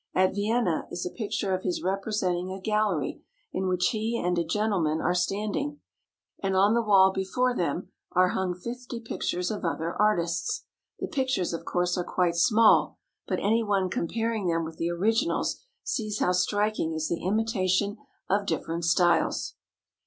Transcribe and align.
At 0.15 0.33
Vienna 0.33 0.87
is 0.89 1.05
a 1.05 1.11
picture 1.11 1.53
of 1.53 1.61
his 1.61 1.83
representing 1.83 2.51
a 2.51 2.59
gallery 2.59 3.21
in 3.53 3.67
which 3.67 3.89
he 3.89 4.17
and 4.19 4.35
a 4.39 4.43
gentleman 4.43 4.99
are 4.99 5.13
standing, 5.13 5.79
and 6.41 6.55
on 6.55 6.73
the 6.73 6.81
wall 6.81 7.11
before 7.13 7.53
them 7.55 7.91
are 8.13 8.29
hung 8.29 8.55
fifty 8.55 8.99
pictures 8.99 9.51
of 9.51 9.63
other 9.63 9.93
artists. 9.93 10.65
The 10.99 11.07
pictures, 11.07 11.53
of 11.53 11.65
course, 11.65 11.99
are 11.99 12.03
quite 12.03 12.35
small, 12.35 12.97
but 13.27 13.39
any 13.41 13.61
one 13.61 13.91
comparing 13.91 14.47
them 14.47 14.63
with 14.65 14.77
the 14.77 14.89
originals 14.89 15.61
sees 15.83 16.17
how 16.17 16.31
striking 16.31 16.95
is 16.95 17.07
the 17.07 17.21
imitation 17.23 17.97
of 18.27 18.47
different 18.47 18.85
styles. 18.85 19.53